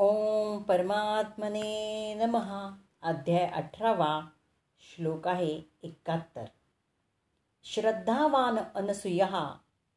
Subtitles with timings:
[0.00, 2.76] ओम परमात्मने नमः.
[3.02, 4.30] अध्याय अठरावा
[4.78, 6.44] श्लोक आहे एकाहत्तर.
[7.64, 9.50] श्रद्धावान अनसुयः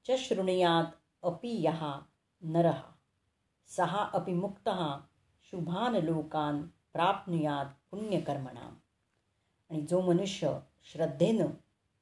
[0.06, 0.86] च शृणुयात
[1.24, 2.00] अपि यः
[2.42, 2.82] नरः.
[3.68, 4.98] सहा अपि मुक्तः
[5.52, 6.62] शुभान लोकान
[6.94, 8.78] प्राप्नुयात पुण्यकर्मणा
[9.72, 11.48] आणि जो मनुष्य श्रद्धेनं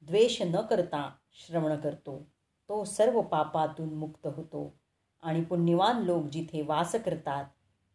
[0.02, 2.26] द्वेष न करता श्रवण करतो
[2.68, 4.74] तो सर्व पापातून मुक्त होतो.
[5.22, 7.44] आणि पुण्यवान लोक जिथे वास करतात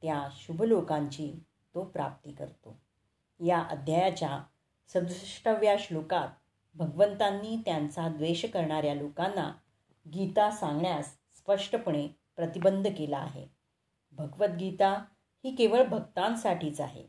[0.05, 1.44] त्या शुभलोकांची
[1.76, 2.77] तो प्राप्ती करतो.
[3.40, 4.44] या अध्यायाच्या
[4.94, 6.27] सदुसष्टाव्या श्लोकात
[6.76, 9.52] भगवंतांनी त्यांचा द्वेष करणाऱ्या लोकांना
[10.13, 11.05] गीता सांगण्यास
[11.38, 13.48] स्पष्टपणे प्रतिबंध केला आहे.
[14.12, 15.04] भगवद्गीता
[15.44, 17.08] ही केवळ भक्तांसाठीच आहे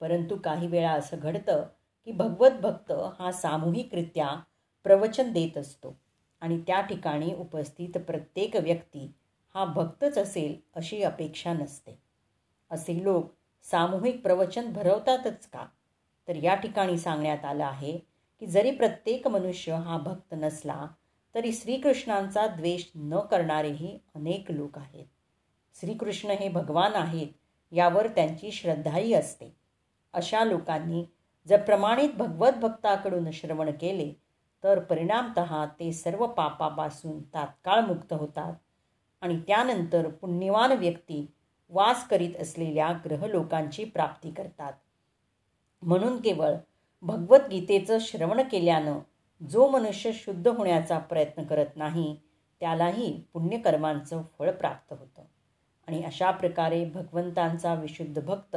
[0.00, 1.66] परंतु काही वेळा असं घडतं
[2.04, 4.40] की भगवत भक्त हा सामूहिकरित्या
[4.84, 5.96] प्रवचन देत असतो
[6.40, 9.12] आणि त्या ठिकाणी उपस्थित प्रत्येक व्यक्ती
[9.54, 12.11] हा भक्तच असेल अशी अपेक्षा नसते.
[12.72, 13.32] असे लोक
[13.64, 15.66] सामूहिक प्रवचन भरवतातच का?
[16.28, 17.96] तर या ठिकाणी सांगण्यात आलं आहे
[18.42, 20.86] की जरी प्रत्येक मनुष्य हा भक्त नसला
[21.34, 25.06] तरी श्रीकृष्णांचा द्वेष न करणारेही अनेक लोक आहेत.
[25.76, 27.28] श्रीकृष्ण हे भगवान आहेत
[27.72, 29.52] यावर त्यांची श्रद्धाही असते.
[30.14, 31.04] अशा लोकांनी
[31.46, 34.12] जर प्रमाणित भगवत भक्ताकडून श्रवण केले
[34.64, 35.38] तर परिणामत
[35.80, 38.54] ते सर्व पापापासून तात्काळ मुक्त होतात
[39.22, 41.26] आणि त्यानंतर पुण्यवान व्यक्ती
[41.72, 44.72] वास करीत असलेल्या ग्रहलोकांची प्राप्ती करतात.
[45.82, 46.54] म्हणून केवळ
[47.02, 48.98] भगवद्गीतेचं श्रवण केल्यानं
[49.48, 52.16] जो मनुष्य शुद्ध होण्याचा प्रयत्न करत नाही
[52.60, 55.22] त्यालाही पुण्यकर्मांचं फळ प्राप्त होतं.
[55.88, 58.56] आणि अशा प्रकारे भगवंतांचा विशुद्ध भक्त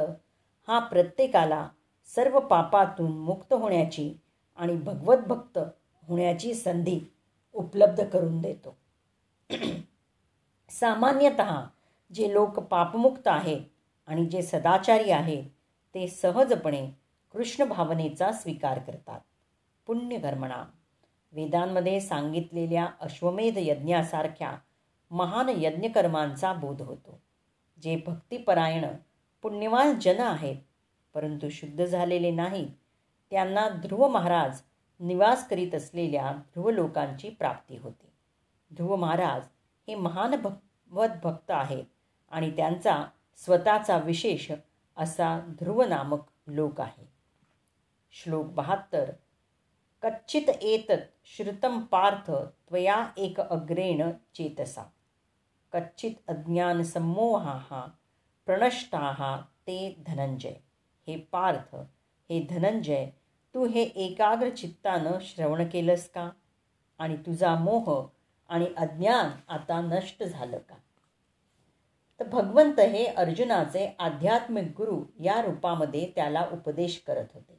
[0.68, 1.68] हा प्रत्येकाला
[2.14, 4.14] सर्व पापातून मुक्त होण्याची
[4.56, 5.58] आणि भगवत भक्त
[6.08, 7.00] होण्याची संधी
[7.52, 8.76] उपलब्ध करून देतो.
[10.70, 11.64] सामान्यतः
[12.14, 13.60] जे लोक पापमुक्त आहे
[14.06, 15.44] आणि जे सदाचारी आहेत
[15.94, 16.86] ते सहजपणे
[17.32, 19.20] कृष्ण भावनेचा स्वीकार करतात.
[19.86, 20.64] पुण्यकर्मणा
[21.32, 24.56] वेदांमध्ये सांगितलेल्या अश्वमेध यज्ञासारख्या
[25.10, 27.20] महान यज्ञकर्मांचा बोध होतो.
[27.82, 28.84] जे भक्तिपरायण
[29.42, 30.56] पुण्यवान जन आहेत
[31.14, 32.68] परंतु शुद्ध झालेले नाहीत
[33.30, 34.60] त्यांना ध्रुव महाराज
[35.00, 38.12] निवास करीत असलेल्या ध्रुव लोकांची प्राप्ती होते.
[38.74, 39.42] ध्रुव महाराज
[39.88, 41.84] हे महान भगवत भक्त आहेत.
[42.28, 43.04] आणि त्यांचा
[43.36, 44.52] स्वतःचा विशेष
[44.96, 47.12] असा ध्रुव नामक लोक आहे.
[48.12, 49.12] श्लोक बहात्तर
[50.02, 52.30] कच्चित एतत् श्रुतं पार्थ
[52.68, 54.82] त्वया एक अग्रेण चेतसा.
[55.72, 57.86] कच्चित अज्ञानसम्मोहा
[58.46, 60.54] प्रणष्टा ते धनंजय.
[61.06, 61.74] हे पार्थ
[62.30, 63.10] हे धनंजय
[63.54, 66.30] तू हे एकाग्र चित्तानं श्रवण केलंस का?
[66.98, 68.08] आणि तुझा मोह
[68.48, 70.74] आणि अज्ञान आता नष्ट झालं का?
[72.20, 77.58] तर भगवंत हे अर्जुनाचे आध्यात्मिक गुरु या रूपामध्ये त्याला उपदेश करत होते.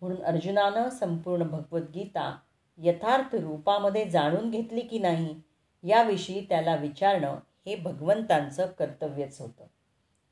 [0.00, 2.38] म्हणून अर्जुनानं संपूर्ण भगवद्गीता
[2.78, 5.40] यथार्थ रूपामध्ये जाणून घेतली की नाही
[5.82, 9.64] याविषयी त्याला विचारणं हे भगवंतांचं कर्तव्यच होतं.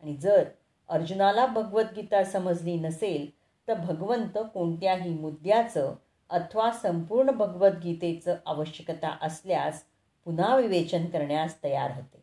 [0.03, 0.45] आणि जर
[0.89, 3.31] अर्जुनाला भगवद्गीता समजली नसेल
[3.69, 5.95] तर भगवंत कोणत्याही मुद्द्याचं
[6.31, 9.85] अथवा संपूर्ण भगवद्गीतेचं आवश्यकता असल्यास
[10.25, 12.20] पुन्हा विवेचन करण्यास तयार होते.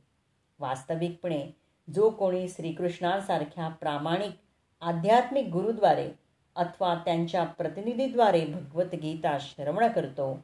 [0.60, 1.48] वास्तविकपणे
[1.96, 4.32] जो कोणी श्रीकृष्णांसारख्या प्रामाणिक
[4.82, 6.12] आध्यात्मिक गुरुद्वारे
[6.56, 10.44] अथवा त्यांच्या प्रतिनिधीद्वारे भगवद्गीता श्रवण करतो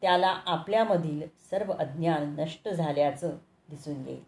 [0.00, 3.30] त्याला आपल्यामधील सर्व अज्ञान नष्ट झाल्याचं
[3.70, 4.22] दिसून येईल.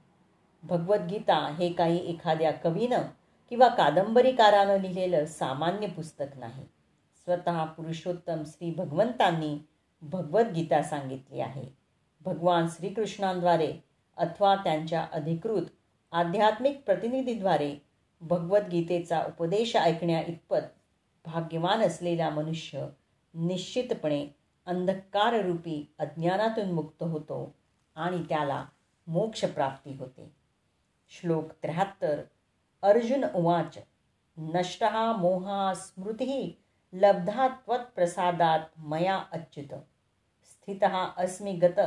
[0.63, 3.03] भगवद्गीता हे काही एखाद्या कवीनं
[3.51, 6.65] किंवा कादंबरीकारानं लिहिलेलं सामान्य पुस्तक नाही.
[7.25, 9.59] स्वतः पुरुषोत्तम श्री भगवंतांनी
[10.03, 11.65] भगवद्गीता सांगितली आहे.
[12.25, 13.86] भगवान श्रीकृष्णांद्वारे
[14.17, 15.63] अथवा त्यांच्या अधिकृत
[16.13, 17.77] आध्यात्मिक प्रतिनिधीद्वारे
[18.21, 20.67] भगवद्गीतेचा उपदेश ऐकण्या इतपत
[21.25, 22.87] भाग्यवान असलेला मनुष्य
[23.35, 24.27] निश्चितपणे
[24.67, 27.55] अंधकाररूपी अज्ञानातून मुक्त होतो
[27.95, 28.65] आणि त्याला
[29.07, 30.33] मोक्षप्राप्ती होते.
[31.09, 32.23] श्लोक त्र्याहत्तर
[32.83, 33.79] अर्जुन उवाच
[34.39, 34.85] नष्ट
[35.19, 36.63] मोहा स्मृती
[36.93, 39.75] लब्धा त्वत्प्रसादात मया अच्युत।
[40.45, 40.85] स्थित
[41.17, 41.81] अस्मि गत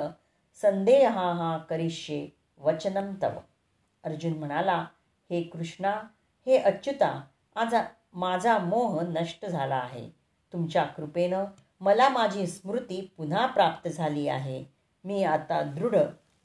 [0.61, 2.27] संदेह हा करिष्ये
[2.57, 3.39] वचनम तव।
[4.03, 4.85] अर्जुन म्हणाला
[5.29, 5.91] हे कृष्णा
[6.45, 7.23] हे अच्युता
[7.55, 7.81] आजा
[8.13, 10.09] माझा मोह नष्ट झाला आहे.
[10.53, 11.45] तुमच्या कृपेनं
[11.79, 14.63] मला माझी स्मृती पुन्हा प्राप्त झाली आहे.
[15.03, 15.95] मी आता दृढ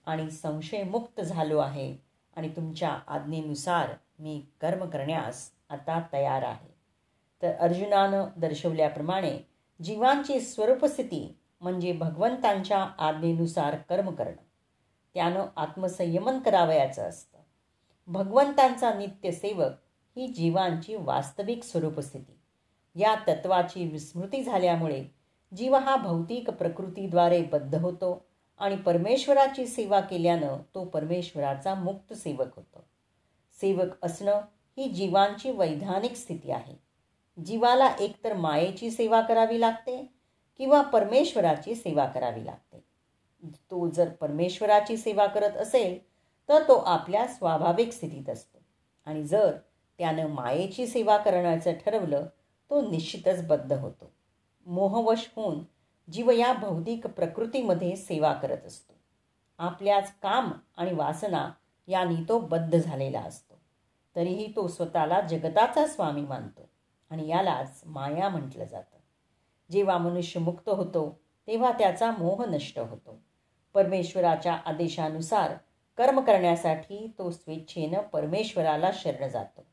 [0.06, 1.96] आणि संशयमुक्त झालो आहे
[2.36, 6.74] आणि तुमच्या आज्ञेनुसार मी कर्म करण्यास आता तयार आहे.
[7.42, 9.38] तर अर्जुनानं दर्शवल्याप्रमाणे
[9.82, 14.42] जीवांची स्वरूपस्थिती म्हणजे भगवंतांच्या आज्ञेनुसार कर्म करणं.
[15.14, 17.38] त्यानं आत्मसंयमन करावयाचं असतं.
[18.06, 19.72] भगवंतांचा नित्य सेवक
[20.16, 22.38] ही जीवांची वास्तविक स्वरूपस्थिती.
[23.00, 25.04] या तत्वाची विस्मृती झाल्यामुळे
[25.56, 28.24] जीव हा भौतिक प्रकृतीद्वारे बद्ध होतो
[28.58, 32.84] आणि परमेश्वराची सेवा केल्यानं तो परमेश्वराचा मुक्त सेवक होतो.
[33.60, 34.40] सेवक असणं
[34.78, 36.74] ही जीवांची वैधानिक स्थिती आहे.
[37.44, 40.14] जीवाला एकतर मायेची सेवा करावी लागते
[40.58, 42.84] किंवा परमेश्वराची सेवा करावी लागते.
[43.70, 45.98] तो जर परमेश्वराची सेवा करत असेल
[46.48, 48.58] तर तो आपल्या स्वाभाविक स्थितीत असतो.
[49.04, 49.56] आणि जर
[49.98, 52.26] त्यानं मायेची सेवा करण्याचं ठरवलं
[52.70, 54.12] तो निश्चितच बद्ध होतो.
[54.66, 55.58] मोहवश होऊन
[56.12, 58.94] जीव या भौतिक प्रकृतीमध्ये सेवा करत असतो.
[59.58, 61.50] आपल्याच काम आणि वासना
[61.86, 63.58] यांनी तो बद्ध झालेला असतो.
[64.16, 66.68] तरीही तो स्वतःला जगताचा स्वामी मानतो.
[67.10, 68.93] आणि यालाच माया म्हटलं जातं.
[69.70, 73.22] जेव्हा मनुष्य मुक्त होतो तेव्हा त्याचा मोह नष्ट होतो.
[73.74, 75.52] परमेश्वराच्या आदेशानुसार
[75.98, 79.66] कर्म करण्यासाठी तो स्वेच्छेनं परमेश्वराला शरण जातो.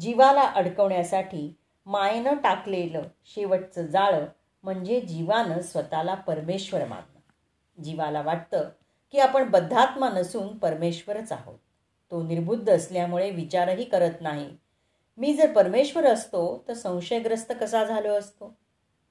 [0.00, 1.56] जीवाला अडकवण्यासाठी
[1.86, 4.26] मायेनं टाकलेलं शेवटचं जाळं
[4.62, 7.82] म्हणजे जीवानं स्वतःला परमेश्वर मानणं.
[7.82, 8.68] जीवाला वाटतं
[9.12, 11.58] की आपण बद्धात्मा नसून परमेश्वरच आहोत.
[12.10, 14.56] तो निर्बुद्ध असल्यामुळे विचारही करत नाही.
[15.16, 18.56] मी जर परमेश्वर असतो तर संशयग्रस्त कसा झालो असतो?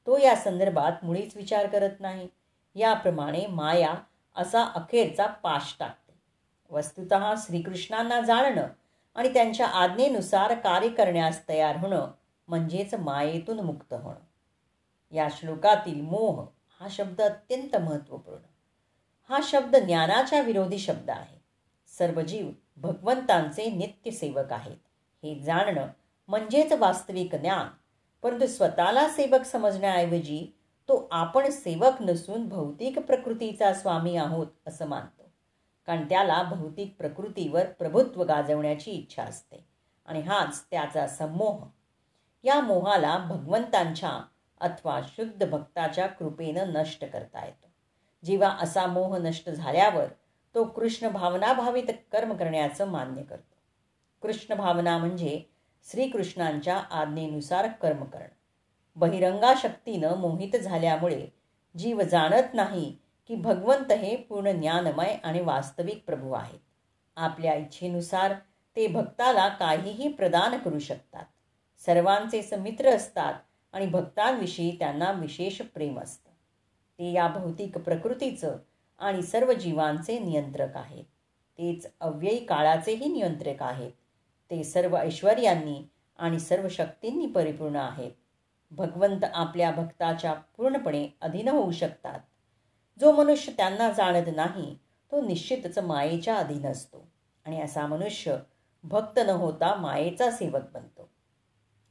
[0.08, 2.28] तो या संदर्भात मुळीच विचार करत नाही.
[2.76, 3.94] याप्रमाणे माया
[4.36, 6.14] असा अखेरचा पाश टाकते.
[6.70, 8.68] वस्तुत श्रीकृष्णांना जाणणं
[9.16, 12.12] आणि त्यांच्या आज्ञेनुसार कार्य करण्यास तयार होणं
[12.48, 14.20] म्हणजेच मायेतून मुक्त होणं.
[15.12, 16.48] या श्लोकातील मोह
[16.80, 18.44] हा शब्द अत्यंत महत्त्वपूर्ण.
[19.30, 21.38] हा शब्द ज्ञानाच्या विरोधी शब्द आहे.
[21.88, 24.78] सर्व जीव भगवंतांचे नित्यसेवक आहेत.
[25.24, 25.88] हे जाणणं
[26.28, 27.68] म्हणजेच वास्तविक ज्ञान
[28.24, 30.56] परंतु स्वतःला सेवक समजण्याऐवजी
[30.90, 35.32] तो आपण सेवक नसून भौतिक प्रकृतीचा स्वामी आहोत असं मानतो.
[35.86, 39.66] कारण त्याला भौतिक प्रकृतीवर प्रभुत्व गाजवण्याची इच्छा असते.
[40.06, 41.66] आणि हाच त्याचा समोह
[42.44, 44.24] या मोहाला भगवंतांच्या
[44.60, 47.68] अथवा शुद्ध भक्ताच्या कृपेनं नष्ट करता येतो.
[48.26, 50.06] जेव्हा असा मोह नष्ट झाल्यावर
[50.56, 53.56] तो कृष्ण भावनाभावित कर्म करण्याचं मान्य करतो.
[54.22, 55.55] कृष्ण भावना म्हणजे
[55.92, 58.28] श्रीकृष्णांच्या आज्ञेनुसार कर्म करणं.
[58.96, 61.28] बहिरंगा शक्तीनं मोहित झाल्यामुळे
[61.78, 62.98] जीव जाणत नाही
[63.28, 66.60] की भगवंत हे पूर्ण ज्ञानमय आणि वास्तविक प्रभू आहेत.
[67.16, 68.34] आपल्या इच्छेनुसार
[68.76, 71.24] ते भक्ताला काहीही प्रदान करू शकतात.
[71.86, 73.34] सर्वांचे समित्र असतात
[73.74, 76.30] आणि भक्तांविषयी त्यांना विशेष प्रेम असतं.
[77.00, 78.58] ते या भौतिक प्रकृतीचं
[79.00, 81.04] आणि सर्व जीवांचे नियंत्रक आहेत.
[81.58, 83.92] तेच अव्ययी काळाचेही नियंत्रक आहेत.
[84.52, 85.88] ते सर्व ऐश्वर्यांनी
[86.18, 88.12] आणि सर्व शक्तींनी परिपूर्ण आहेत.
[88.72, 92.20] भगवंत आपल्या भक्ताच्या पूर्णपणे अधीन होऊ शकतात.
[93.00, 94.78] जो मनुष्य त्यांना जाणत नाही
[95.12, 97.08] तो निश्चितच मायेच्या अधीन असतो
[97.46, 98.38] आणि असा मनुष्य
[98.84, 101.10] भक्त न होता मायेचा सेवक बनतो.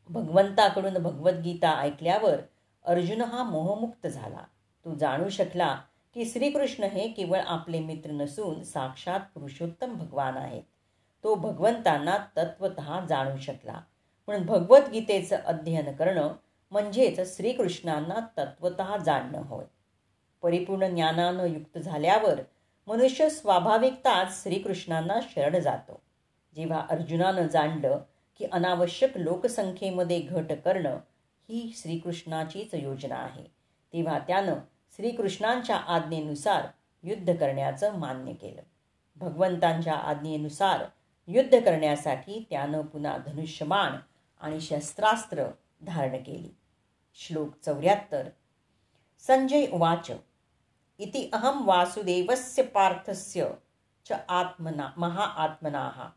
[0.09, 2.37] भगवंताकडून भगवद्गीता ऐकल्यावर
[2.85, 4.45] अर्जुन हा मोहमुक्त झाला.
[4.85, 5.81] तो जाणू शकला
[6.15, 10.63] की श्रीकृष्ण हे केवळ आपले मित्र नसून साक्षात पुरुषोत्तम भगवान आहेत.
[11.25, 13.81] तो भगवंतांना तत्वत जाणू शकला.
[14.27, 16.33] म्हणून भगवद्गीतेचं अध्ययन करणं
[16.71, 19.65] म्हणजेच श्रीकृष्णांना तत्वत जाणणं होय.
[20.43, 22.41] परिपूर्ण ज्ञानानं युक्त झाल्यावर
[22.87, 26.01] मनुष्य स्वाभाविकताच श्रीकृष्णांना शरण जातो.
[26.57, 27.99] जेव्हा अर्जुनानं जाणलं
[28.39, 30.99] की अनावश्यक लोकसंख्येमध्ये घट करणं
[31.49, 33.45] ही श्रीकृष्णाचीच योजना आहे
[33.93, 34.55] तेव्हा त्यानं
[34.97, 36.67] श्रीकृष्णांच्या आज्ञेनुसार
[37.03, 38.63] युद्ध करण्याचं मान्य केलं.
[39.17, 40.85] भगवंतांच्या आज्ञेनुसार
[41.27, 43.97] युद्ध करण्यासाठी त्यानं पुन्हा धनुष्यबाण
[44.41, 45.45] आणि शस्त्रास्त्र
[45.83, 46.57] धारण केली.
[47.15, 48.29] श्लोक चौऱ्याहत्तर.
[49.19, 50.11] संजय उवाच.
[50.99, 53.49] इति अहम वासुदेवस्य पार्थस्य
[54.09, 56.09] च आत्मना महाआत्मनाः।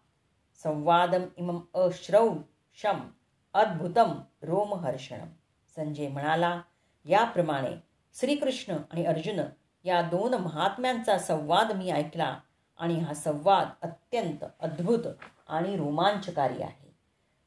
[0.64, 3.10] संवादम इमम अश्रौषम
[3.54, 5.28] अद्भुतम रोमहर्षणम।
[5.76, 6.62] संजय म्हणाला
[7.06, 7.72] याप्रमाणे
[8.20, 9.44] श्रीकृष्ण आणि अर्जुन
[9.84, 12.40] या दोन महात्म्यांचा संवाद मी ऐकला
[12.80, 15.08] आणि हा संवाद अत्यंत अद्भुत
[15.48, 16.88] आणि रोमांचकारी आहे.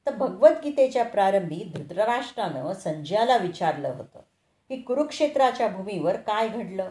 [0.07, 4.19] तर भगवद्गीतेच्या प्रारंभी धृतराष्ट्रानं संजयाला विचारलं होतं
[4.69, 6.91] की कुरुक्षेत्राच्या भूमीवर काय घडलं?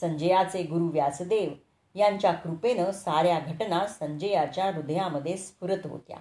[0.00, 1.50] संजयाचे गुरु व्यासदेव
[1.94, 6.16] यांच्या कृपेनं साऱ्या घटना संजयाच्या हृदयामध्ये स्फुरत होत्या.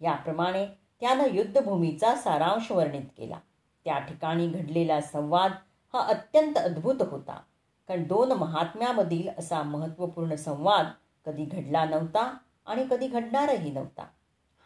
[0.00, 0.66] याप्रमाणे
[1.00, 3.38] त्यानं युद्धभूमीचा सारांश वर्णित केला.
[3.84, 5.52] त्या ठिकाणी घडलेला संवाद
[5.92, 7.40] हा अत्यंत अद्भुत होता.
[7.88, 10.86] कारण दोन महात्म्यामधील असा महत्त्वपूर्ण संवाद
[11.26, 14.06] कधी घडला नव्हता आणि कधी घडणारही नव्हता.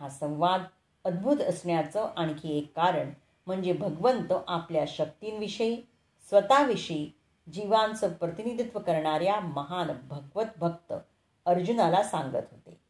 [0.01, 0.63] हा संवाद
[1.05, 3.11] अद्भुत असण्याचं आणखी एक कारण
[3.47, 5.77] म्हणजे भगवंत आपल्या शक्तींविषयी
[6.29, 7.11] स्वतःविषयी
[7.53, 10.93] जीवांचं प्रतिनिधित्व करणाऱ्या महान भगवत भक्त
[11.47, 12.81] अर्जुनाला सांगत होते.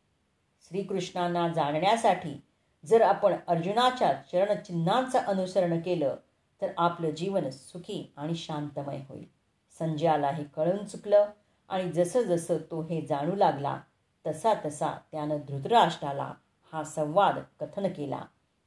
[0.69, 2.41] श्रीकृष्णांना जाणण्यासाठी
[2.87, 6.17] जर आपण अर्जुनाच्या चरणचिन्हांचं अनुसरण केलं
[6.63, 9.40] तर आपलं जीवन सुखी आणि शांतमय होईल.
[9.81, 11.31] संजयाला हे कळून चुकलं
[11.69, 13.81] आणि जसं जसं तो हे जाणू लागला
[14.27, 16.33] तसा तसा त्यानं धृतराष्ट्राला
[16.73, 18.21] हा संवाद कथन केला.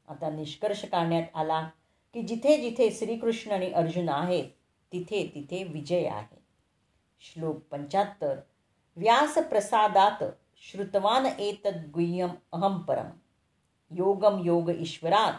[0.08, 1.62] आता निष्कर्ष काढण्यात आला
[2.14, 4.50] की जिथे जिथे श्रीकृष्ण आणि अर्जुन आहेत
[4.92, 6.42] तिथे तिथे विजय आहे.
[7.22, 8.40] श्लोक पंच्याहत्तर
[8.98, 10.24] व्यासप्रसादात
[10.62, 13.10] श्रुतवान एतद् गुह्यम अहम परम.
[13.92, 15.34] योगम योग ईश्वरात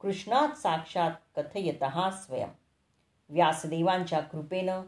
[0.00, 2.48] कृष्णात साक्षात कथयत स्वयं
[3.30, 4.82] व्यासदेवांच्या कृपेनं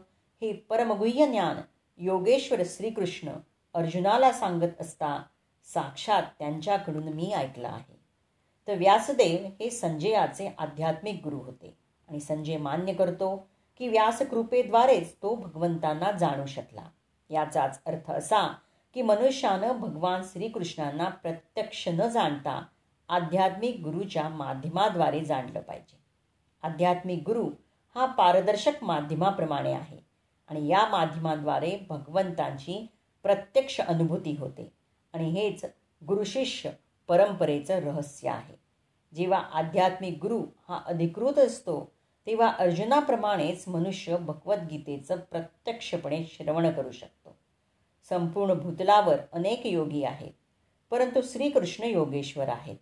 [0.45, 1.61] हे परमगुह्य ज्ञान
[1.97, 3.29] योगेश्वर श्रीकृष्ण
[3.73, 5.23] अर्जुनाला सांगत असता
[5.73, 7.99] साक्षात त्यांच्याकडून मी ऐकलं आहे.
[8.67, 11.77] तर व्यासदेव हे संजयाचे आध्यात्मिक गुरु होते
[12.09, 13.47] आणि संजय मान्य करतो
[13.77, 16.89] की व्यासकृपेद्वारेच तो भगवंतांना जाणू शकला.
[17.29, 18.55] याचाच अर्थ असा
[18.93, 22.65] की मनुष्यानं भगवान श्रीकृष्णांना प्रत्यक्ष न जाणता
[23.09, 25.99] आध्यात्मिक गुरुच्या माध्यमाद्वारे जाणलं पाहिजे.
[26.63, 27.49] आध्यात्मिक गुरु
[27.95, 30.04] हा पारदर्शक माध्यमाप्रमाणे आहे.
[30.47, 32.87] आणि या माध्यमाद्वारे भगवंतांची
[33.23, 34.71] प्रत्यक्ष अनुभूती होते.
[35.13, 35.65] आणि हेच
[36.07, 36.69] गुरुशिष्य
[37.07, 38.55] परंपरेचं रहस्य आहे.
[39.15, 41.91] जेव्हा आध्यात्मिक गुरु हा अधिकृत असतो
[42.27, 47.35] तेव्हा अर्जुनाप्रमाणेच मनुष्य भगवद्गीतेचं प्रत्यक्षपणे श्रवण करू शकतो.
[48.09, 50.31] संपूर्ण भूतलावर अनेक योगी आहेत
[50.91, 52.75] परंतु श्रीकृष्ण योगेश्वर आहेत.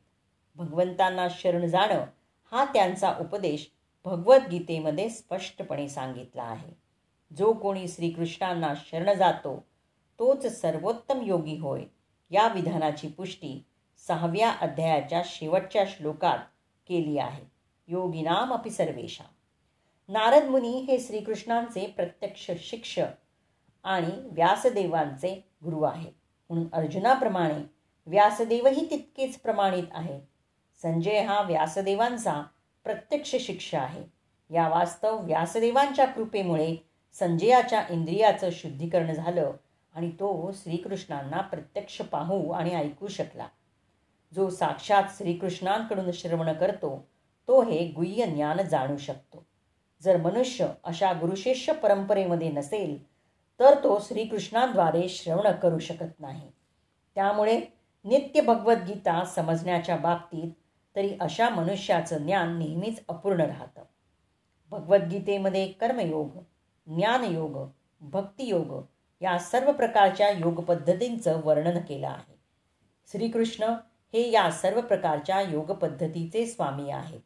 [0.55, 2.05] भगवंतांना शरण जाणं
[2.51, 3.69] हा त्यांचा उपदेश
[4.05, 6.82] भगवद्गीतेमध्ये स्पष्टपणे सांगितला आहे.
[7.37, 9.65] जो कोणी श्रीकृष्णांना शरण जातो
[10.19, 11.83] तोच सर्वोत्तम योगी होय.
[12.29, 13.65] या विधानाची पुष्टी
[14.07, 16.37] सहाव्या अध्यायाच्या शेवटच्या श्लोकात
[16.87, 17.43] केली आहे.
[17.87, 19.23] योगिनाम अपि सर्वेशा
[20.07, 23.05] नारद मुनी हे श्रीकृष्णांचे प्रत्यक्ष शिक्षक
[23.83, 26.11] आणि व्यासदेवांचे गुरु आहेत.
[26.49, 27.69] म्हणून अर्जुनाप्रमाणे
[28.05, 30.19] व्यासदेवही तितकेच प्रमाणित आहे.
[30.81, 32.43] संजय हा व्यासदेवांचा
[32.83, 34.03] प्रत्यक्ष शिष्य आहे.
[34.49, 39.51] या वास्तव व्यासदेवांच्या कृपेमुळे संजयाच्या इंद्रियाचं शुद्धीकरण झालं
[39.93, 43.47] आणि तो श्रीकृष्णांना प्रत्यक्ष पाहू आणि ऐकू शकला.
[44.35, 47.07] जो साक्षात श्रीकृष्णांकडून श्रवण करतो
[47.47, 49.45] तो हे गुह्य ज्ञान जाणू शकतो.
[50.01, 53.05] जर मनुष्य अशा गुरुशिष्य परंपरेमध्ये नसेल
[53.59, 56.51] तर तो श्रीकृष्णांद्वारे श्रवण करू शकत नाही.
[57.15, 57.61] त्यामुळे
[58.03, 60.51] नित्य भगवद्गीता समजण्याच्या बाबतीत
[60.95, 63.81] तरी अशा मनुष्याचं ज्ञान नेहमीच अपूर्ण राहतं.
[64.69, 66.29] भगवद्गीतेमध्ये कर्मयोग
[66.87, 67.69] ज्ञानयोग
[68.01, 68.85] भक्तियोग
[69.21, 72.39] या सर्व प्रकारच्या योग पद्धतींचं वर्णन केलं आहे.
[73.11, 73.63] श्रीकृष्ण
[74.13, 77.19] हे या सर्व प्रकारच्या योग पद्धतीचे स्वामी आहेत.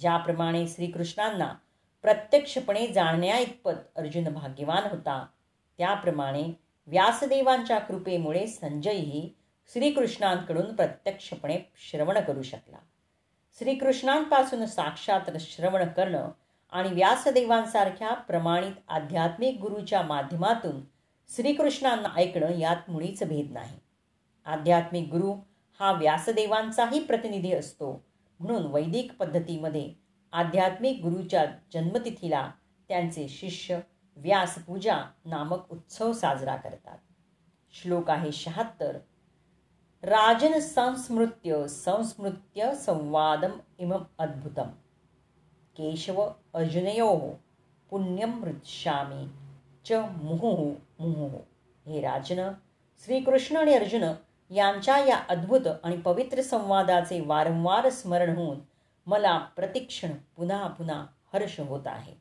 [0.00, 1.54] ज्याप्रमाणे श्रीकृष्णांना
[2.02, 5.26] प्रत्यक्षपणे जाणण्याइतपत अर्जुन भाग्यवान होता
[5.78, 6.42] त्याप्रमाणे
[6.86, 9.36] व्यासदेवांच्या कृपेमुळे संजयही
[9.72, 12.78] श्रीकृष्णांकडून प्रत्यक्षपणे श्रवण करू शकला.
[13.58, 16.28] श्रीकृष्णांपासून साक्षात श्रवण करणं
[16.72, 20.80] आणि व्यासदेवांसारख्या प्रमाणित आध्यात्मिक गुरुच्या माध्यमातून
[21.36, 23.78] श्रीकृष्णांना ऐकणं यात मुळीच भेद नाही.
[24.44, 25.32] आध्यात्मिक गुरु
[25.80, 28.04] हा व्यासदेवांचाही प्रतिनिधी असतो.
[28.40, 29.92] म्हणून वैदिक पद्धतीमध्ये
[30.32, 32.50] आध्यात्मिक गुरुच्या जन्मतिथीला
[32.88, 33.78] त्यांचे शिष्य
[34.16, 36.98] व्यासपूजा नामक उत्सव साजरा करतात.
[37.72, 38.98] श्लोक आहे शहात्तर.
[40.02, 44.68] राजन संस्मृत्य संस्मृत्य संवादम इमम अद्भुतम.
[45.76, 47.38] केशव अर्जुनयो
[47.90, 48.44] पुण्यम
[49.84, 51.38] च मुहुः मुहुः।
[51.86, 52.50] हे राजन
[53.04, 54.02] श्रीकृष्ण आणि अर्जुन
[54.50, 58.58] यांच्या या अद्भुत आणि पवित्र संवादाचे वारंवार स्मरण होऊन
[59.06, 62.12] मला प्रतिक्षण पुन्हा पुन्हा हर्ष होत आहे.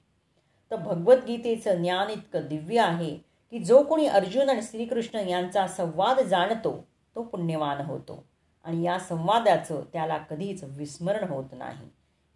[0.72, 3.18] तर भगवद्गीतेचं ज्ञान इतकं दिव्य आहे
[3.52, 8.24] की जो कोणी अर्जुन आणि श्रीकृष्ण यांचा संवाद जाणतो तो पुण्यवान होतो.
[8.64, 11.90] आणि या संवादाचं त्याला कधीच विस्मरण होत नाही.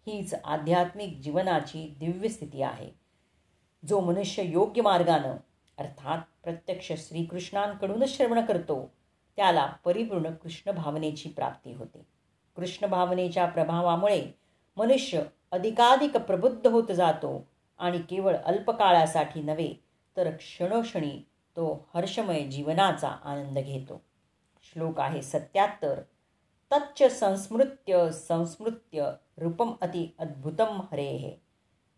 [0.06, 2.90] हीच आध्यात्मिक जीवनाची दिव्य स्थिती आहे.
[3.88, 5.36] जो मनुष्य योग्य मार्गानं
[5.78, 8.92] अर्थात प्रत्यक्ष श्रीकृष्णांकडूनच श्रवण करतो
[9.36, 12.06] त्याला परिपूर्ण कृष्ण भावनेची प्राप्ती होते.
[12.56, 14.26] कृष्ण भावनेच्या प्रभावामुळे
[14.76, 15.22] मनुष्य
[15.52, 17.46] अधिकाधिक प्रबुद्ध होत जातो
[17.78, 19.74] आणि केवळ अल्पकाळासाठी नव्हे
[20.16, 21.18] तर क्षणोक्षणी
[21.56, 24.02] तो हर्षमय जीवनाचा आनंद घेतो.
[24.62, 26.00] श्लोक आहे सत्यात्तर.
[26.72, 31.30] तच्च संस्मृत्य संस्मृत्य रूपम अति अद्भुतम हरेः।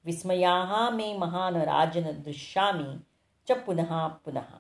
[0.04, 2.98] विस्मयाः मे महान राजन दृश्यामी
[3.48, 4.54] च पुनः पुनः।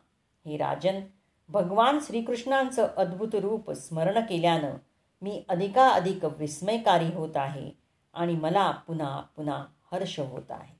[0.46, 1.02] हे राजन
[1.48, 4.76] भगवान श्रीकृष्णांचं अद्भुत रूप स्मरण केल्यानं
[5.22, 7.70] मी अधिकाधिक विस्मयकारी होत आहे
[8.14, 10.76] आणि मला पुन्हा पुन्हा हर्ष होत आहे।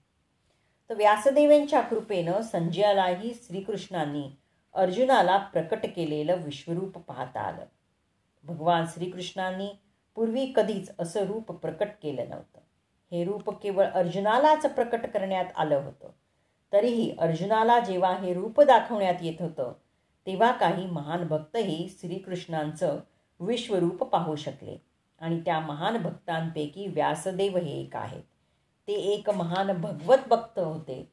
[0.90, 4.28] तर व्यासदेवांच्या कृपेनं संजयालाही श्रीकृष्णांनी
[4.74, 7.64] अर्जुनाला प्रकट केलेलं विश्वरूप पाहता आलं।
[8.48, 9.68] भगवान श्रीकृष्णांनी
[10.14, 12.60] पूर्वी कधीच असं रूप प्रकट केलं नव्हतं.
[13.12, 16.08] हे रूप केवळ अर्जुनालाच प्रकट करण्यात आलं होतं.
[16.72, 19.72] तरीही अर्जुनाला जेव्हा हे रूप दाखवण्यात येत होतं
[20.26, 22.98] तेव्हा काही महान भक्तही श्रीकृष्णांचं
[23.40, 24.82] विश्वरूप पाहू शकले.
[25.18, 28.22] आणि त्या महान भक्तांपैकी व्यासदेव हे एक आहेत.
[28.88, 31.12] ते एक महान भगवत भक्त होते.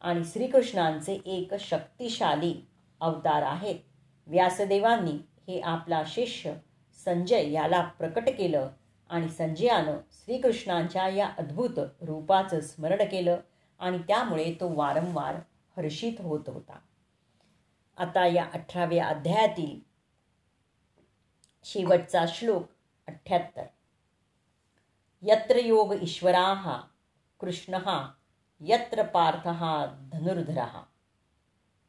[0.00, 2.66] आणि श्रीकृष्णांचे एक शक्तिशाली
[3.00, 3.76] अवतार आहेत.
[4.26, 5.18] व्यासदेवांनी
[5.48, 6.54] हे आपला शिष्य
[7.04, 8.70] संजय याला प्रकट केलं
[9.10, 13.40] आणि संजयानं श्रीकृष्णांच्या या अद्भुत रूपाचं स्मरण केलं
[13.78, 15.34] आणि त्यामुळे तो वारंवार
[15.76, 16.78] हर्षित होत होता.
[17.98, 19.80] आता या अठराव्या अध्यायातील
[21.64, 22.62] शेवटचा श्लोक
[23.08, 23.64] अठ्ठ्याहत्तर
[25.22, 26.80] यत्र योग ईश्वरा
[27.40, 27.78] कृष्ण
[28.60, 29.48] यत्र पार्थ
[30.12, 30.64] धनुर्धर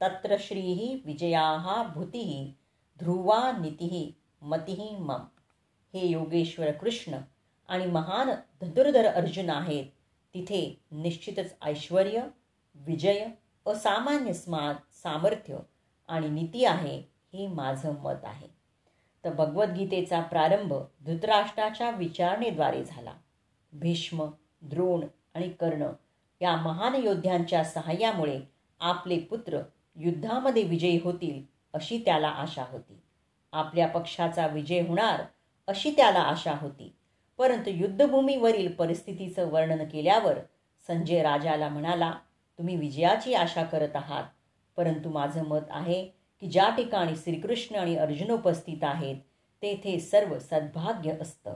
[0.02, 2.58] तत्र श्री विजया भूती
[3.00, 5.26] ध्रुवा नीती मती मम।
[5.94, 7.18] हे योगेश्वर कृष्ण
[7.68, 8.30] आणि महान
[8.62, 9.86] धनुर्धर अर्जुन आहेत
[10.34, 12.08] तिथे निश्चितच ऐश्वर
[12.76, 13.26] विजय
[13.66, 14.74] असामान्य स्मा
[15.04, 15.58] सामर्थ्य
[16.08, 16.98] आणि नीती आहे
[17.34, 18.48] हे माझं मत आहे.
[19.26, 23.14] तर भगवद्गीतेचा प्रारंभ धृतराष्ट्राच्या विचारणेद्वारे झाला.
[23.74, 24.30] भीष्म
[24.62, 25.86] द्रोण आणि कर्ण
[26.42, 28.42] या महान योद्ध्यांच्या सहाय्यामुळे
[28.80, 29.60] आपले पुत्र
[29.96, 33.00] युद्धामध्ये विजयी होतील अशी त्याला आशा होती.
[33.52, 35.22] आपल्या पक्षाचा विजय होणार
[35.68, 36.96] अशी त्याला आशा होती.
[37.38, 40.40] परंतु युद्धभूमीवरील परिस्थितीचं वर्णन केल्यावर
[40.88, 42.12] संजय राजाला म्हणाला
[42.58, 44.24] तुम्ही विजयाची आशा करत आहात
[44.78, 46.04] परंतु माझं मत आहे
[46.42, 49.16] की ज्या ठिकाणी श्रीकृष्ण आणि अर्जुन उपस्थित आहेत
[49.62, 51.56] तेथे सर्व सद्भाग्य असतं.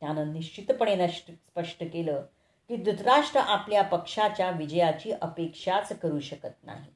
[0.00, 2.24] त्यानं निश्चितपणे नष्ट स्पष्ट केलं
[2.68, 6.90] की धृतराष्ट्र आपल्या पक्षाच्या विजयाची अपेक्षाच करू शकत नाही.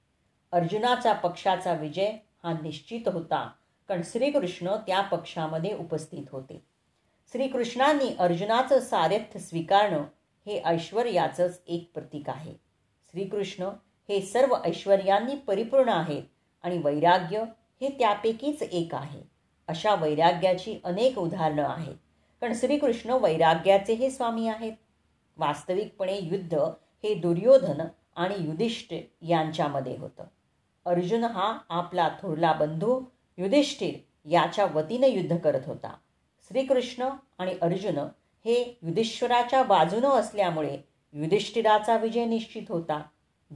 [0.52, 2.12] अर्जुनाचा पक्षाचा विजय
[2.44, 3.50] हा निश्चित होता.
[3.88, 6.62] कारण श्रीकृष्ण त्या पक्षामध्ये उपस्थित होते.
[7.32, 9.98] श्रीकृष्णांनी अर्जुनाचं सारथ्य स्वीकारणं
[10.46, 12.54] हे ऐश्वर्याचंच एक प्रतीक आहे.
[13.12, 13.64] श्रीकृष्ण
[14.08, 16.22] हे सर्व ऐश्वर्यांनी परिपूर्ण आहेत
[16.62, 17.44] आणि वैराग्य
[17.80, 19.20] हे त्यापैकीच एक आहे.
[19.68, 21.94] अशा वैराग्याची अनेक उदाहरणं आहेत.
[22.40, 24.72] कारण श्रीकृष्ण वैराग्याचे हे स्वामी आहेत.
[25.36, 26.54] वास्तविकपणे युद्ध
[27.04, 27.82] हे दुर्योधन
[28.16, 30.24] आणि युधिष्ठ यांच्यामध्ये होतं.
[30.86, 33.00] अर्जुन हा आपला थोरला बंधू
[33.38, 33.94] युधिष्ठिर
[34.30, 35.94] याच्या वतीने युद्ध करत होता.
[36.42, 37.98] श्रीकृष्ण आणि अर्जुन
[38.44, 40.78] हे युधिष्ठराच्या बाजूनं असल्यामुळे
[41.12, 43.02] युधिष्ठिराचा विजय निश्चित होता.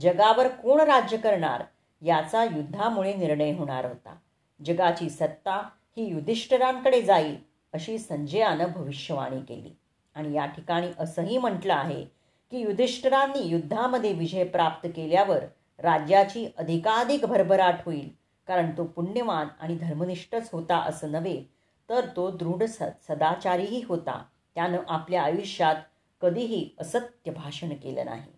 [0.01, 1.63] जगावर कोण राज्य करणार
[2.03, 4.17] याचा युद्धामुळे निर्णय होणार होता.
[4.65, 7.37] जगाची सत्ता ही युधिष्ठिरांकडे जाईल
[7.73, 9.77] अशी संजयानं भविष्यवाणी केली.
[10.15, 12.05] आणि या ठिकाणी असंही म्हटलं आहे
[12.51, 15.45] की युधिष्ठिरांनी युद्धामध्ये विजय प्राप्त केल्यावर
[15.79, 18.09] राज्याची अधिकाधिक भरभराट होईल.
[18.47, 21.45] कारण तो पुण्यवान आणि धर्मनिष्ठच होता असं नव्हे
[21.89, 24.25] तर तो दृढ स सदाचारीही होता.
[24.55, 25.77] त्यानं आपल्या आयुष्यात
[26.21, 28.33] कधीही असत्य भाषण केलं नाही.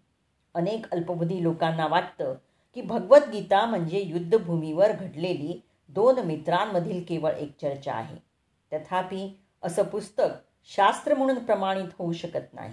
[0.55, 2.35] अनेक अल्पबुधी लोकांना वाटतं
[2.75, 8.17] की भगवद्गीता म्हणजे युद्धभूमीवर घडलेली दोन मित्रांमधील केवळ एक चर्चा आहे.
[8.73, 10.29] तथापि असं पुस्तक
[10.65, 12.73] शास्त्र म्हणून प्रमाणित होऊ शकत नाही.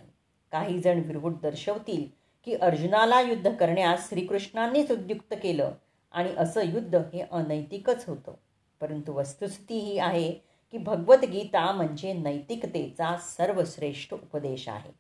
[0.52, 5.72] काही जण विरोध दर्शवतील की अर्जुनाला युद्ध करण्यास श्रीकृष्णांनीच उद्युक्त केलं
[6.12, 8.34] आणि असं युद्ध हे अनैतिकच होतं.
[8.82, 10.32] परंतु वस्तुस्थिती ही आहे
[10.72, 14.92] की भगवद्गीता म्हणजे नैतिकतेचा सर्वश्रेष्ठ उपदेश आहे.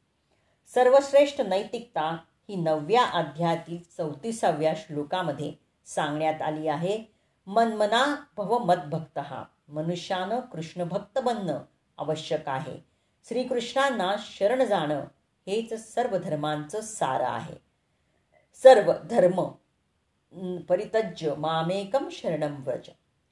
[0.74, 2.18] सर्वश्रेष्ठ नैतिकता
[2.50, 5.54] ही नवव्या अध्यायातील चौतीसाव्या श्लोकामध्ये
[5.86, 7.04] सांगण्यात आली आहे.
[7.48, 11.60] मनमना भव मदभक्त हा मनुष्यानं कृष्णभक्त बनणं
[11.98, 12.86] आवश्यक आहे.
[13.28, 15.02] श्रीकृष्णांना शरण जाणं
[15.48, 17.56] हेच सर्व धर्मांचं सार आहे.
[18.64, 19.42] सर्व धर्म
[20.70, 22.90] परितज्य मामेकम शरणम व्रज.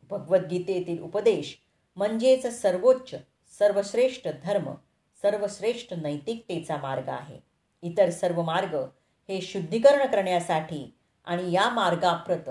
[0.09, 1.57] भगवद्गीतेतील उपदेश
[1.95, 3.15] म्हणजेच सर्वोच्च
[3.59, 4.73] सर्वश्रेष्ठ धर्म
[5.21, 7.39] सर्वश्रेष्ठ नैतिकतेचा मार्ग आहे.
[7.83, 8.75] इतर सर्व मार्ग
[9.29, 10.83] हे शुद्धीकरण करण्यासाठी
[11.25, 12.49] आणि या मार्गाप्रत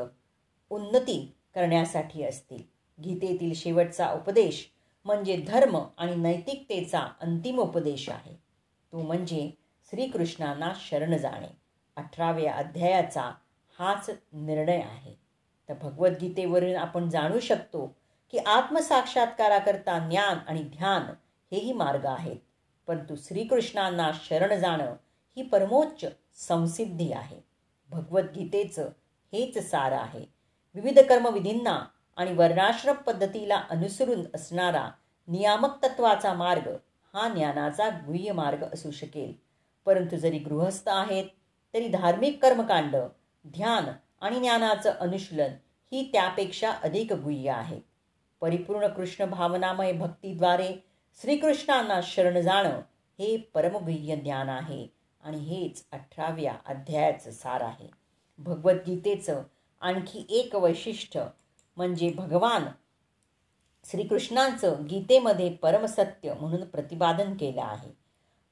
[0.70, 2.62] उन्नती करण्यासाठी असतील.
[2.98, 4.66] गीतेतील शेवटचा उपदेश
[5.04, 8.31] म्हणजे धर्म आणि नैतिकतेचा अंतिम उपदेश आहे.
[8.92, 9.50] तो म्हणजे
[9.90, 11.56] श्रीकृष्णांना शरण जाणे.
[11.96, 13.30] अठराव्या अध्यायाचा
[13.78, 15.14] हाच निर्णय आहे.
[15.68, 17.96] तर भगवद्गीतेवरून आपण जाणू शकतो
[18.30, 21.02] की आत्मसाक्षात्काराकरता ज्ञान आणि ध्यान
[21.54, 22.36] हेही मार्ग आहेत.
[22.86, 24.96] परंतु श्रीकृष्णांना शरण जाणं
[25.36, 27.40] ही परमोच्च संसिद्धी आहे.
[27.90, 28.88] भगवद्गीतेचं
[29.32, 30.24] हेच सार आहे.
[30.74, 31.84] विविध कर्मविधींना
[32.16, 34.90] आणि वर्णाश्रम पद्धतीला अनुसरून असणारा
[35.28, 36.76] नियामक तत्वाचा मार्ग
[37.14, 39.32] हा ज्ञानाचा गुह्य मार्ग असू शकेल.
[39.84, 41.24] परंतु जरी गृहस्थ आहेत
[41.74, 42.96] तरी धार्मिक कर्मकांड
[43.46, 43.84] ध्यान
[44.20, 45.50] आणि ज्ञानाचं अनुशीलन
[45.92, 47.80] ही त्यापेक्षा अधिक गुह्य आहे.
[48.40, 50.84] परिपूर्ण कृष्ण भावनामय भक्तीद्वारे
[51.20, 52.80] श्रीकृष्णांना शरण जाणं
[53.18, 54.86] हे परमगुह्य ज्ञान आहे
[55.20, 57.88] आणि हेच अठराव्या अध्यायाचं सार आहे.
[58.38, 59.42] भगवद्गीतेचं
[59.80, 61.24] आणखी एक वैशिष्ट्य
[61.76, 62.64] म्हणजे भगवान
[63.90, 67.90] श्रीकृष्णांचं गीतेमध्ये परमसत्य म्हणून प्रतिपादन केलं आहे.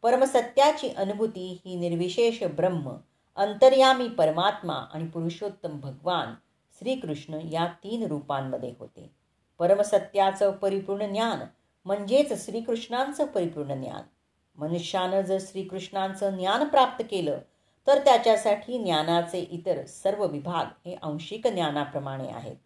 [0.03, 2.93] परमसत्याची अनुभूती ही निर्विशेष ब्रह्म
[3.37, 6.35] अंतर्यामी परमात्मा आणि पुरुषोत्तम भगवान
[6.81, 9.11] श्रीकृष्ण या तीन रूपांमध्ये होते.
[9.59, 11.39] परमसत्याचं परिपूर्ण ज्ञान
[11.85, 14.03] म्हणजेच श्रीकृष्णांचं परिपूर्ण ज्ञान.
[14.57, 17.39] मनुष्यानं जर श्रीकृष्णांचं ज्ञान प्राप्त केलं
[17.87, 22.57] तर त्याच्यासाठी ज्ञानाचे इतर सर्व विभाग हे अंशिक ज्ञानाप्रमाणे आहेत.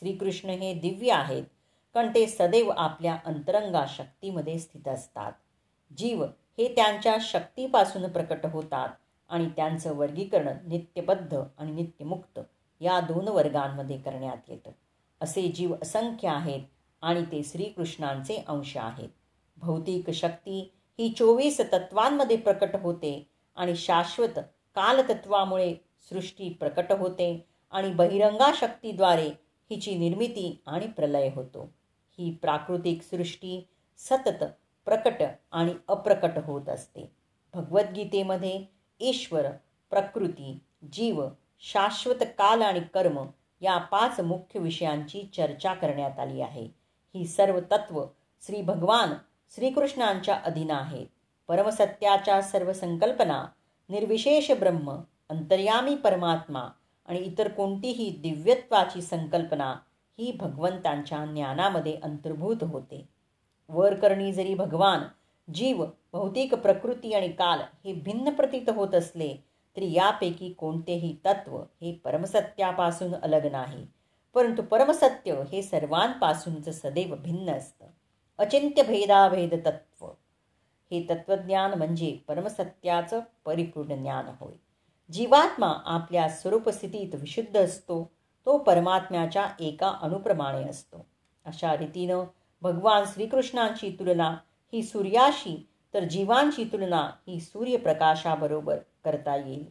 [0.00, 1.44] श्रीकृष्ण हे दिव्य आहेत
[1.94, 5.32] कारण ते सदैव आपल्या अंतरंगा शक्तीमध्ये स्थित असतात.
[5.98, 6.24] जीव
[6.58, 8.88] हे त्यांच्या शक्तीपासून प्रकट होतात
[9.30, 12.40] आणि त्यांचं वर्गीकरण नित्यबद्ध आणि नित्यमुक्त
[12.80, 14.70] या दोन वर्गांमध्ये करण्यात येतं.
[15.20, 16.62] असे जीव असंख्य आहेत
[17.02, 19.08] आणि ते श्रीकृष्णांचे अंश आहेत.
[19.56, 20.60] भौतिक शक्ती
[20.98, 24.38] ही चोवीस तत्वांमध्ये प्रकट होते आणि शाश्वत
[24.76, 25.74] कालतत्वामुळे
[26.10, 29.28] सृष्टी प्रकट होते आणि बहिरंगा शक्तीद्वारे
[29.70, 31.68] हिची निर्मिती आणि प्रलय होतो.
[32.18, 34.44] ही प्राकृतिक सृष्टी सतत
[34.84, 35.22] प्रकट
[35.52, 37.10] आणि अप्रकट होत असते.
[37.54, 38.64] भगवद्गीतेमध्ये
[39.00, 39.46] ईश्वर
[39.90, 40.58] प्रकृती
[40.92, 41.28] जीव
[41.60, 43.26] शाश्वत काल आणि कर्म
[43.60, 46.64] या पाच मुख्य विषयांची चर्चा करण्यात आली आहे.
[47.14, 48.04] ही सर्व तत्व
[48.46, 49.10] श्री भगवान
[49.54, 51.06] श्रीकृष्णांच्या अधीन आहेत.
[51.48, 53.44] परमसत्याच्या सर्व संकल्पना
[53.88, 54.96] निर्विशेष ब्रह्म
[55.28, 56.68] अंतर्यामी परमात्मा
[57.06, 59.74] आणि इतर कोणतीही दिव्यत्वाची संकल्पना
[60.18, 63.08] ही भगवंतांच्या ज्ञानामध्ये अंतर्भूत होते.
[63.68, 65.00] वरकरणी जरी भगवान
[65.54, 69.36] जीव भौतिक प्रकृती आणि काल हे भिन्न प्रतीत होत असले
[69.76, 73.86] तरी यापैकी कोणतेही तत्व हे परमसत्यापासून अलग नाही.
[74.34, 77.86] परंतु परमसत्य हे सर्वांपासूनचं सदैव भिन्न असतं.
[78.38, 80.06] अचिंत्य भेदाभेद तत्व.
[80.90, 84.52] हे तत्वज्ञान म्हणजे परमसत्याचं परिपूर्ण ज्ञान होय.
[85.12, 88.13] जीवात्मा आपल्या स्वरूपस्थितीत विशुद्ध असतो.
[88.46, 91.06] तो परमात्म्याच्या एका अणुप्रमाणे असतो.
[91.44, 92.24] अशा रीतीनं
[92.62, 94.36] भगवान श्रीकृष्णांची तुलना
[94.72, 99.64] ही सूर्याशी तर जीवांची तुलना ही सूर्यप्रकाशाबरोबर करता येईल.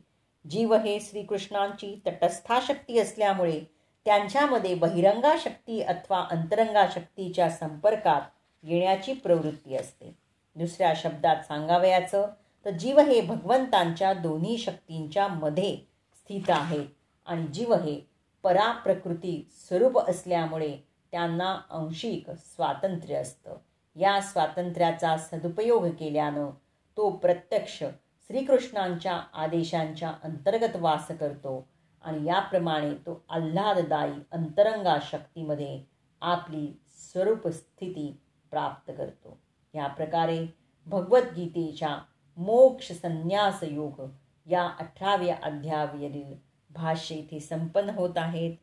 [0.49, 3.59] जीव हे श्रीकृष्णांची तटस्था शक्ती असल्यामुळे
[4.05, 8.21] त्यांच्यामध्ये बहिरंगा शक्ती अथवा अंतरंगा शक्तीच्या संपर्कात
[8.63, 10.15] येण्याची प्रवृत्ती असते.
[10.55, 12.27] दुसऱ्या शब्दात सांगावयाचं
[12.65, 15.75] तर जीव हे भगवंतांच्या दोन्ही शक्तींच्या मध्ये
[16.15, 16.85] स्थित आहे
[17.25, 18.12] आणि जीव हे
[18.43, 20.77] पराप्रकृती स्वरूप असल्यामुळे
[21.11, 23.55] त्यांना अंशिक स्वातंत्र्य असतं.
[23.95, 26.49] या स्वातंत्र्याचा सदुपयोग केल्यानं
[26.97, 27.83] तो प्रत्यक्ष
[28.27, 31.67] श्रीकृष्णांच्या आदेशांच्या अंतर्गत वास करतो
[32.01, 35.81] आणि याप्रमाणे तो आल्हाददायी अंतरंगा शक्तीमध्ये
[36.21, 38.19] आपली स्वरूप स्थिती
[38.51, 39.37] प्राप्त करतो.
[39.73, 40.45] या प्रकारे
[40.85, 41.97] भगवद्गीतेच्या
[42.37, 44.01] मोक्ष संन्यास योग
[44.45, 48.57] या अठराव्या अध्यावरील भाष्य इथे संपन्न होत आहेत.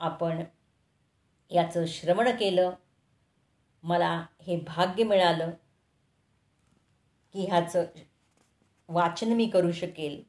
[0.00, 0.42] आपण
[1.50, 2.70] याचं श्रवण केलं.
[3.82, 5.50] मला हे भाग्य मिळालं
[7.32, 7.84] की ह्याचं
[8.88, 10.22] वाचन मी करू शकेल.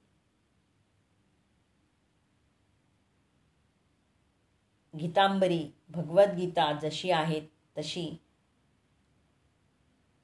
[5.00, 7.42] गीतांबरी भगवद्गीता जशी आहे
[7.78, 8.18] तशी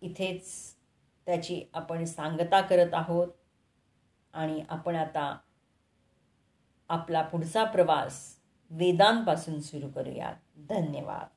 [0.01, 0.75] इथेच
[1.25, 3.27] त्याची आपण सांगता करत आहोत.
[4.33, 5.37] आणि आपण आता
[6.89, 8.35] आपला पुढचा प्रवास
[8.69, 10.35] वेदांपासून सुरू करूयात.
[10.57, 11.36] धन्यवाद.